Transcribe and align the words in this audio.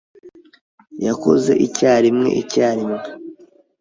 Yakoze 1.05 1.51
icyarimwe 1.65 2.29
icyarimwe. 2.41 2.99